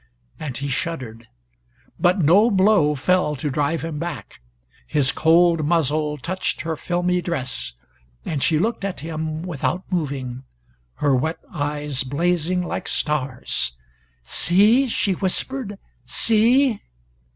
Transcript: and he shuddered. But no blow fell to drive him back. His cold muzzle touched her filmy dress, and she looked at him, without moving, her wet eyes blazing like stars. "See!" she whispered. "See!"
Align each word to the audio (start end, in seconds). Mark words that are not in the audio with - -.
and 0.39 0.57
he 0.57 0.67
shuddered. 0.67 1.27
But 1.99 2.17
no 2.23 2.49
blow 2.49 2.95
fell 2.95 3.35
to 3.35 3.51
drive 3.51 3.83
him 3.83 3.99
back. 3.99 4.41
His 4.87 5.11
cold 5.11 5.63
muzzle 5.63 6.17
touched 6.17 6.61
her 6.61 6.75
filmy 6.75 7.21
dress, 7.21 7.73
and 8.25 8.41
she 8.41 8.57
looked 8.57 8.83
at 8.83 9.01
him, 9.01 9.43
without 9.43 9.83
moving, 9.91 10.43
her 10.95 11.15
wet 11.15 11.37
eyes 11.53 12.03
blazing 12.03 12.63
like 12.63 12.87
stars. 12.87 13.73
"See!" 14.23 14.87
she 14.87 15.11
whispered. 15.11 15.77
"See!" 16.07 16.81